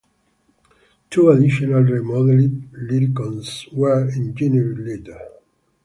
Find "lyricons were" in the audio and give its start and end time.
2.73-4.09